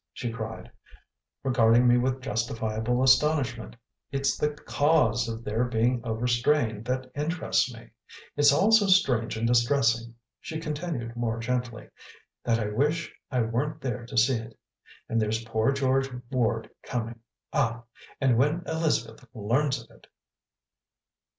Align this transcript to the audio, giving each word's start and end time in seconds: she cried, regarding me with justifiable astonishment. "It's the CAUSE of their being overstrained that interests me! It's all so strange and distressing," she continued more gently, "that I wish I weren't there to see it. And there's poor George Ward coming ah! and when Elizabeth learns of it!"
she 0.11 0.31
cried, 0.31 0.71
regarding 1.43 1.87
me 1.87 1.95
with 1.95 2.23
justifiable 2.23 3.03
astonishment. 3.03 3.75
"It's 4.11 4.35
the 4.35 4.49
CAUSE 4.49 5.29
of 5.29 5.43
their 5.43 5.63
being 5.65 6.01
overstrained 6.03 6.85
that 6.85 7.11
interests 7.15 7.71
me! 7.71 7.91
It's 8.35 8.51
all 8.51 8.71
so 8.71 8.87
strange 8.87 9.37
and 9.37 9.45
distressing," 9.47 10.15
she 10.39 10.59
continued 10.59 11.15
more 11.15 11.37
gently, 11.37 11.87
"that 12.43 12.57
I 12.59 12.69
wish 12.71 13.13
I 13.29 13.41
weren't 13.43 13.79
there 13.79 14.07
to 14.07 14.17
see 14.17 14.37
it. 14.37 14.57
And 15.07 15.21
there's 15.21 15.45
poor 15.45 15.71
George 15.71 16.09
Ward 16.31 16.71
coming 16.81 17.19
ah! 17.53 17.83
and 18.19 18.39
when 18.39 18.63
Elizabeth 18.65 19.23
learns 19.35 19.83
of 19.83 19.91
it!" 19.95 20.07